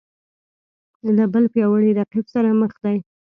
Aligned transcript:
له 1.15 1.23
بل 1.33 1.43
پیاوړي 1.53 1.91
رقیب 1.99 2.25
سره 2.33 2.49
مخ 2.59 2.73
دی 2.83 2.97